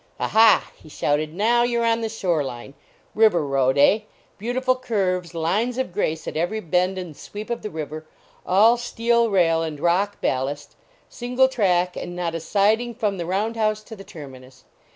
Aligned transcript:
"Ah, 0.19 0.29
ha!" 0.29 0.71
he 0.77 0.89
shouted, 0.89 1.31
"now 1.31 1.61
you 1.61 1.79
re 1.79 1.87
on 1.87 2.01
the 2.01 2.09
Shore 2.09 2.43
line! 2.43 2.73
River 3.13 3.45
Road, 3.45 3.77
eh? 3.77 3.99
Beautiful 4.39 4.75
curves, 4.75 5.35
lines 5.35 5.77
of 5.77 5.93
grace 5.93 6.27
at 6.27 6.35
every 6.35 6.59
bend 6.59 6.97
and 6.97 7.15
sweep 7.15 7.51
of 7.51 7.61
the 7.61 7.69
river; 7.69 8.07
all 8.43 8.77
steel 8.77 9.29
rail 9.29 9.61
and 9.61 9.79
rock 9.79 10.19
ballast; 10.19 10.75
single 11.07 11.47
track, 11.47 11.95
and 11.95 12.15
not 12.15 12.33
a 12.33 12.39
siding 12.39 12.95
from 12.95 13.17
the 13.17 13.27
round 13.27 13.55
house 13.55 13.83
to 13.83 13.95
the 13.95 14.03
terminus. 14.03 14.63